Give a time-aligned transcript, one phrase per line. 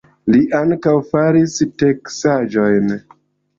[0.35, 2.93] Li ankaŭ faris teksaĵojn.